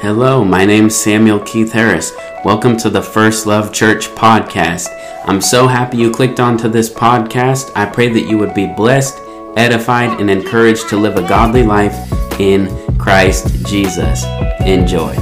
[0.00, 2.12] Hello, my name's Samuel Keith Harris.
[2.44, 4.86] Welcome to the First Love Church podcast.
[5.26, 7.72] I'm so happy you clicked onto this podcast.
[7.74, 9.18] I pray that you would be blessed,
[9.56, 11.96] edified, and encouraged to live a godly life
[12.38, 14.24] in Christ Jesus.
[14.60, 15.14] Enjoy.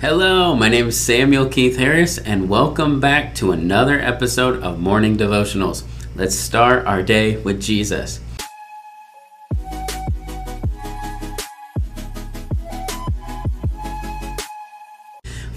[0.00, 5.16] Hello, my name is Samuel Keith Harris, and welcome back to another episode of Morning
[5.16, 5.82] Devotionals.
[6.14, 8.20] Let's start our day with Jesus.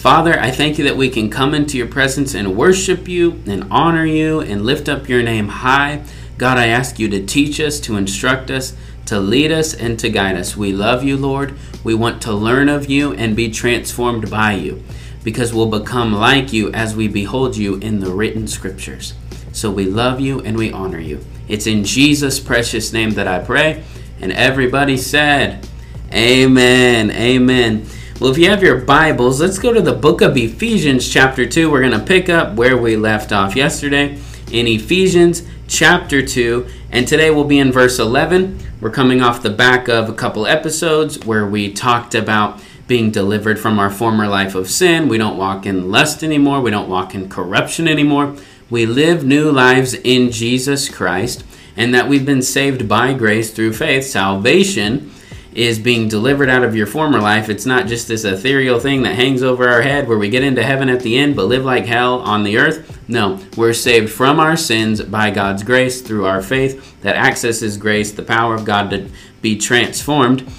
[0.01, 3.67] Father, I thank you that we can come into your presence and worship you and
[3.69, 6.03] honor you and lift up your name high.
[6.39, 10.09] God, I ask you to teach us, to instruct us, to lead us, and to
[10.09, 10.57] guide us.
[10.57, 11.53] We love you, Lord.
[11.83, 14.83] We want to learn of you and be transformed by you
[15.23, 19.13] because we'll become like you as we behold you in the written scriptures.
[19.51, 21.23] So we love you and we honor you.
[21.47, 23.83] It's in Jesus' precious name that I pray.
[24.19, 25.67] And everybody said,
[26.11, 27.11] Amen.
[27.11, 27.85] Amen.
[28.21, 31.71] Well, if you have your Bibles, let's go to the book of Ephesians, chapter 2.
[31.71, 34.19] We're going to pick up where we left off yesterday
[34.51, 36.67] in Ephesians, chapter 2.
[36.91, 38.59] And today we'll be in verse 11.
[38.79, 43.59] We're coming off the back of a couple episodes where we talked about being delivered
[43.59, 45.07] from our former life of sin.
[45.07, 48.35] We don't walk in lust anymore, we don't walk in corruption anymore.
[48.69, 51.43] We live new lives in Jesus Christ,
[51.75, 54.05] and that we've been saved by grace through faith.
[54.05, 55.11] Salvation
[55.53, 57.49] is being delivered out of your former life.
[57.49, 60.63] It's not just this ethereal thing that hangs over our head where we get into
[60.63, 62.99] heaven at the end but live like hell on the earth.
[63.07, 68.11] No, we're saved from our sins by God's grace through our faith that accesses grace,
[68.11, 69.09] the power of God to
[69.41, 70.49] be transformed.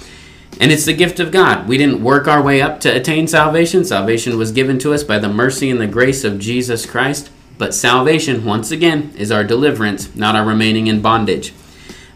[0.59, 1.67] And it's the gift of God.
[1.67, 3.83] We didn't work our way up to attain salvation.
[3.83, 7.31] Salvation was given to us by the mercy and the grace of Jesus Christ.
[7.57, 11.53] But salvation, once again, is our deliverance, not our remaining in bondage.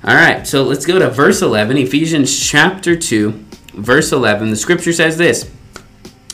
[0.08, 3.32] All right, so let's go to verse 11, Ephesians chapter 2,
[3.74, 4.52] verse 11.
[4.52, 5.52] The scripture says this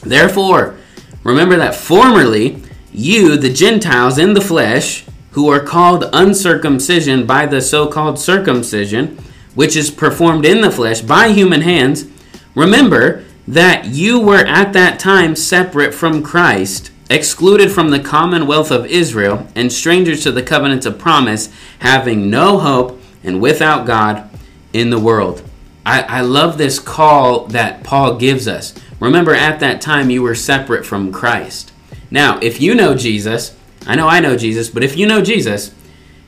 [0.03, 0.77] Therefore,
[1.23, 7.61] remember that formerly you, the Gentiles in the flesh, who are called uncircumcision by the
[7.61, 9.17] so called circumcision,
[9.55, 12.05] which is performed in the flesh by human hands,
[12.53, 18.85] remember that you were at that time separate from Christ, excluded from the commonwealth of
[18.85, 21.49] Israel, and strangers to the covenants of promise,
[21.79, 24.29] having no hope and without God
[24.73, 25.43] in the world.
[25.85, 28.73] I, I love this call that Paul gives us.
[28.99, 31.71] Remember, at that time, you were separate from Christ.
[32.09, 35.73] Now, if you know Jesus, I know I know Jesus, but if you know Jesus,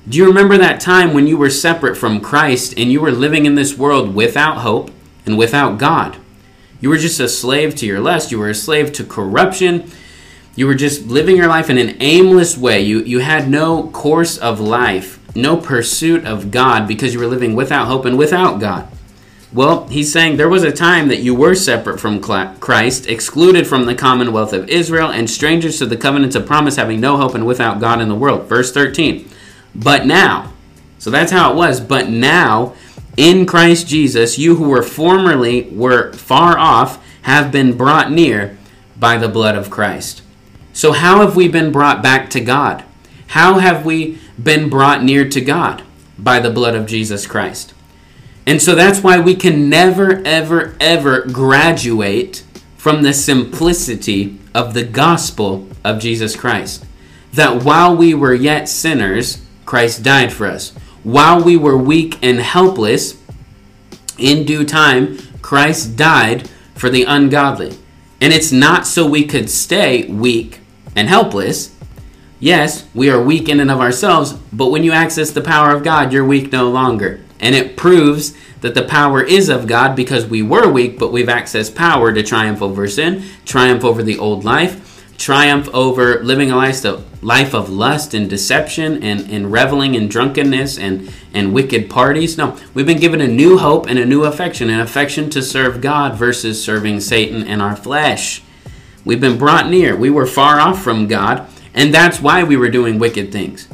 [0.07, 3.45] do you remember that time when you were separate from Christ and you were living
[3.45, 4.91] in this world without hope
[5.25, 6.17] and without God?
[6.81, 8.31] You were just a slave to your lust.
[8.31, 9.89] You were a slave to corruption.
[10.55, 12.81] You were just living your life in an aimless way.
[12.81, 17.55] You, you had no course of life no pursuit of God because you were living
[17.55, 18.87] without hope and without God.
[19.53, 23.85] Well, he's saying there was a time that you were separate from Christ, excluded from
[23.85, 27.45] the commonwealth of Israel, and strangers to the covenants of promise, having no hope and
[27.45, 28.49] without God in the world.
[28.49, 29.29] Verse 13.
[29.73, 30.51] But now,
[30.99, 32.73] so that's how it was, but now,
[33.15, 38.57] in Christ Jesus, you who were formerly were far off have been brought near
[38.97, 40.21] by the blood of Christ.
[40.73, 42.83] So, how have we been brought back to God?
[43.27, 45.83] How have we been brought near to God?
[46.17, 47.73] By the blood of Jesus Christ.
[48.45, 52.43] And so that's why we can never, ever, ever graduate
[52.77, 56.85] from the simplicity of the gospel of Jesus Christ.
[57.33, 60.71] That while we were yet sinners, Christ died for us.
[61.03, 63.21] While we were weak and helpless,
[64.17, 67.77] in due time, Christ died for the ungodly.
[68.21, 70.61] And it's not so we could stay weak
[70.95, 71.74] and helpless.
[72.39, 75.83] Yes, we are weak in and of ourselves, but when you access the power of
[75.83, 77.21] God, you're weak no longer.
[77.39, 81.27] And it proves that the power is of God because we were weak, but we've
[81.27, 86.57] accessed power to triumph over sin, triumph over the old life, triumph over living a
[86.57, 91.89] life of, life of lust and deception and, and reveling in drunkenness and, and wicked
[91.89, 92.37] parties.
[92.37, 95.79] No, we've been given a new hope and a new affection, an affection to serve
[95.79, 98.43] God versus serving Satan and our flesh.
[99.05, 99.95] We've been brought near.
[99.95, 103.67] We were far off from God and that's why we were doing wicked things.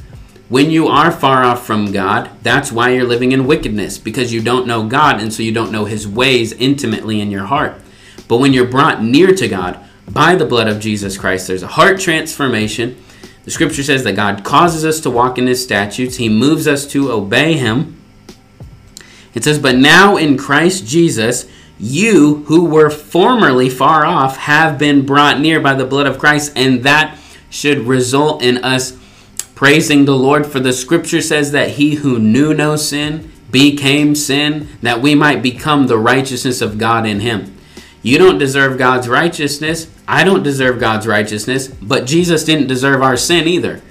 [0.49, 4.41] When you are far off from God, that's why you're living in wickedness, because you
[4.41, 7.79] don't know God, and so you don't know His ways intimately in your heart.
[8.27, 11.67] But when you're brought near to God by the blood of Jesus Christ, there's a
[11.67, 13.01] heart transformation.
[13.45, 16.85] The scripture says that God causes us to walk in His statutes, He moves us
[16.87, 18.01] to obey Him.
[19.33, 21.49] It says, But now in Christ Jesus,
[21.79, 26.51] you who were formerly far off have been brought near by the blood of Christ,
[26.55, 27.17] and that
[27.51, 28.97] should result in us
[29.53, 30.47] praising the Lord.
[30.47, 35.43] For the scripture says that he who knew no sin became sin, that we might
[35.43, 37.55] become the righteousness of God in him.
[38.01, 39.87] You don't deserve God's righteousness.
[40.07, 43.81] I don't deserve God's righteousness, but Jesus didn't deserve our sin either.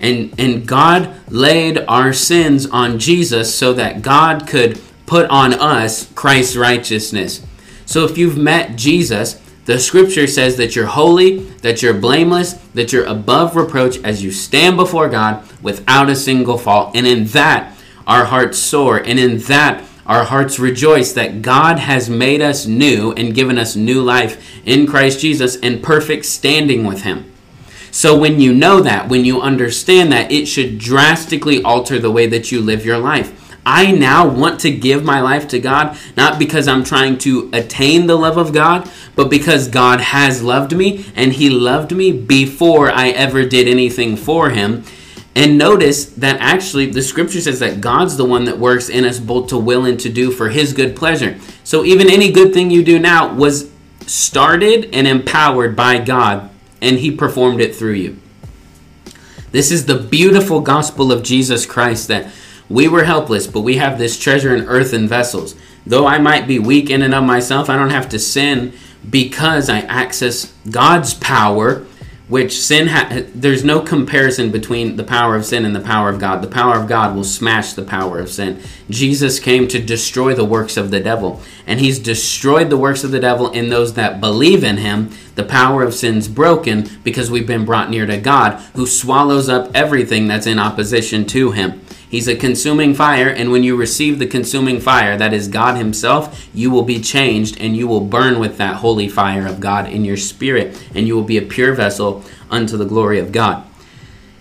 [0.00, 6.12] And and God laid our sins on Jesus so that God could put on us
[6.14, 7.46] Christ's righteousness.
[7.86, 12.92] So if you've met Jesus, the scripture says that you're holy, that you're blameless, that
[12.92, 16.96] you're above reproach as you stand before God without a single fault.
[16.96, 17.76] And in that,
[18.06, 18.98] our hearts soar.
[18.98, 23.76] And in that, our hearts rejoice that God has made us new and given us
[23.76, 27.32] new life in Christ Jesus and perfect standing with Him.
[27.92, 32.26] So when you know that, when you understand that, it should drastically alter the way
[32.26, 33.41] that you live your life.
[33.64, 38.06] I now want to give my life to God, not because I'm trying to attain
[38.06, 42.90] the love of God, but because God has loved me and He loved me before
[42.90, 44.84] I ever did anything for Him.
[45.34, 49.18] And notice that actually the scripture says that God's the one that works in us
[49.18, 51.38] both to will and to do for His good pleasure.
[51.64, 53.70] So even any good thing you do now was
[54.06, 56.50] started and empowered by God,
[56.80, 58.18] and He performed it through you.
[59.52, 62.32] This is the beautiful gospel of Jesus Christ that
[62.72, 65.54] we were helpless, but we have this treasure in earthen vessels.
[65.86, 68.72] Though I might be weak in and of myself, I don't have to sin
[69.08, 71.84] because I access God's power,
[72.28, 76.18] which sin ha- there's no comparison between the power of sin and the power of
[76.18, 76.40] God.
[76.40, 78.62] The power of God will smash the power of sin.
[78.88, 83.10] Jesus came to destroy the works of the devil, and he's destroyed the works of
[83.10, 85.10] the devil in those that believe in him.
[85.34, 89.70] The power of sin's broken because we've been brought near to God, who swallows up
[89.74, 91.82] everything that's in opposition to him.
[92.12, 96.46] He's a consuming fire, and when you receive the consuming fire, that is God Himself,
[96.52, 100.04] you will be changed and you will burn with that holy fire of God in
[100.04, 103.66] your spirit, and you will be a pure vessel unto the glory of God.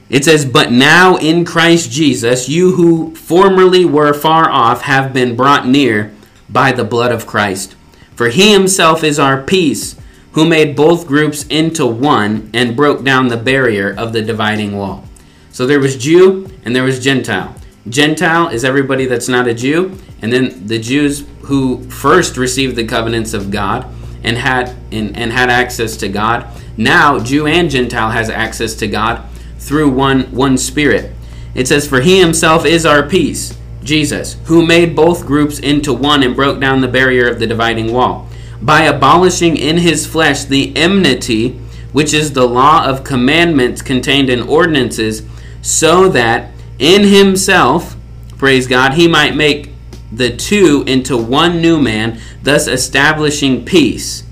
[0.10, 5.38] It says, But now in Christ Jesus, you who formerly were far off have been
[5.38, 6.14] brought near
[6.50, 7.78] by the blood of Christ.
[8.16, 9.96] For He Himself is our peace,
[10.34, 15.06] who made both groups into one and broke down the barrier of the dividing wall.
[15.54, 17.56] So there was Jew and there was Gentile.
[17.90, 22.86] Gentile is everybody that's not a Jew, and then the Jews who first received the
[22.86, 23.88] covenants of God
[24.24, 26.48] and had and, and had access to God.
[26.78, 29.24] Now Jew and Gentile has access to God
[29.58, 31.12] through one one spirit.
[31.56, 36.24] It says, For he himself is our peace, Jesus, who made both groups into one
[36.24, 38.30] and broke down the barrier of the dividing wall,
[38.62, 41.60] by abolishing in his flesh the enmity,
[41.92, 45.24] which is the law of commandments contained in ordinances,
[45.62, 46.52] so that
[46.82, 47.96] in himself,
[48.38, 49.70] praise God, he might make
[50.12, 54.24] the two into one new man, thus establishing peace.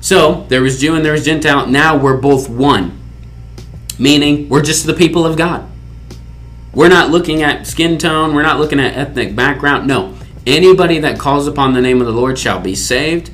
[0.00, 1.68] So there was Jew and there was Gentile.
[1.68, 3.00] Now we're both one,
[3.96, 5.70] meaning we're just the people of God.
[6.74, 9.86] We're not looking at skin tone, we're not looking at ethnic background.
[9.86, 13.30] No, anybody that calls upon the name of the Lord shall be saved.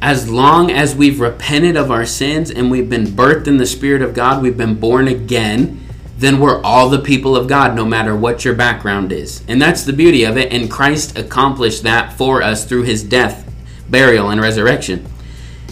[0.00, 4.00] As long as we've repented of our sins and we've been birthed in the Spirit
[4.00, 5.79] of God, we've been born again
[6.20, 9.42] then we're all the people of God, no matter what your background is.
[9.48, 10.52] And that's the beauty of it.
[10.52, 13.50] And Christ accomplished that for us through his death,
[13.88, 15.06] burial, and resurrection,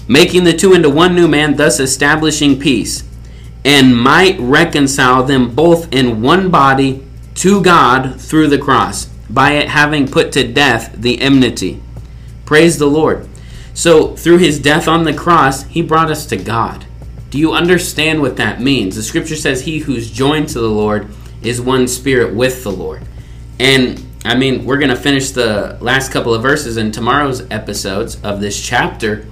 [0.09, 3.05] making the two into one new man, thus establishing peace,
[3.63, 9.69] and might reconcile them both in one body to God through the cross, by it
[9.69, 11.83] having put to death the enmity.
[12.47, 13.29] Praise the Lord.
[13.75, 16.87] So, through his death on the cross, he brought us to God.
[17.31, 18.97] Do you understand what that means?
[18.97, 21.09] The scripture says, He who's joined to the Lord
[21.43, 23.03] is one spirit with the Lord.
[23.59, 28.21] And I mean, we're going to finish the last couple of verses in tomorrow's episodes
[28.23, 29.27] of this chapter.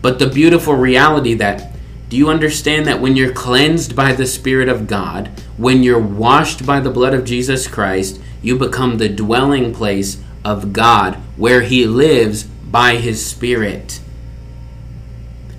[0.00, 1.72] But the beautiful reality that
[2.12, 6.66] do you understand that when you're cleansed by the Spirit of God, when you're washed
[6.66, 11.86] by the blood of Jesus Christ, you become the dwelling place of God where He
[11.86, 14.00] lives by His Spirit.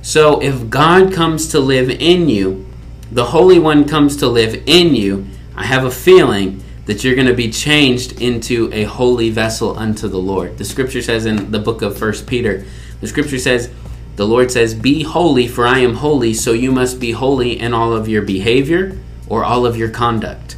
[0.03, 2.67] So if God comes to live in you,
[3.09, 7.27] the Holy One comes to live in you, I have a feeling that you're going
[7.27, 10.57] to be changed into a holy vessel unto the Lord.
[10.57, 12.65] The scripture says in the book of First Peter,
[12.99, 13.71] the scripture says,
[14.17, 17.73] the Lord says, Be holy, for I am holy, so you must be holy in
[17.73, 20.57] all of your behavior or all of your conduct.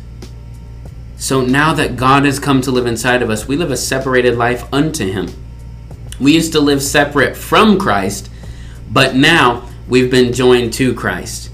[1.18, 4.36] So now that God has come to live inside of us, we live a separated
[4.36, 5.30] life unto Him.
[6.20, 8.30] We used to live separate from Christ,
[8.90, 11.52] but now we've been joined to Christ.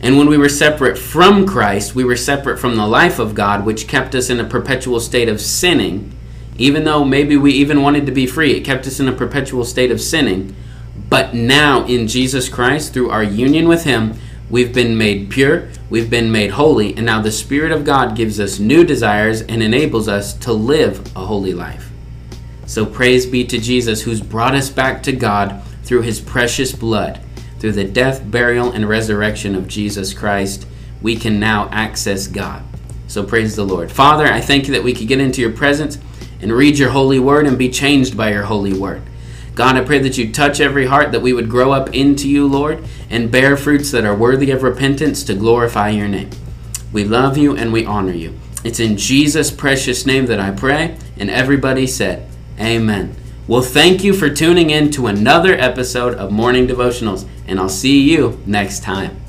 [0.00, 3.64] And when we were separate from Christ, we were separate from the life of God,
[3.64, 6.12] which kept us in a perpetual state of sinning.
[6.58, 9.64] Even though maybe we even wanted to be free, it kept us in a perpetual
[9.64, 10.54] state of sinning.
[11.08, 14.14] But now, in Jesus Christ, through our union with Him,
[14.50, 18.38] we've been made pure, we've been made holy, and now the Spirit of God gives
[18.38, 21.90] us new desires and enables us to live a holy life.
[22.66, 27.20] So praise be to Jesus, who's brought us back to God through his precious blood.
[27.58, 30.66] Through the death, burial, and resurrection of Jesus Christ,
[31.00, 32.62] we can now access God.
[33.06, 33.92] So praise the Lord.
[33.92, 35.98] Father, I thank you that we could get into your presence
[36.40, 39.02] and read your holy word and be changed by your holy word.
[39.54, 42.46] God, I pray that you touch every heart, that we would grow up into you,
[42.46, 46.30] Lord, and bear fruits that are worthy of repentance to glorify your name.
[46.92, 48.38] We love you and we honor you.
[48.64, 53.14] It's in Jesus' precious name that I pray, and everybody said, Amen.
[53.46, 58.00] Well, thank you for tuning in to another episode of Morning Devotionals, and I'll see
[58.00, 59.23] you next time.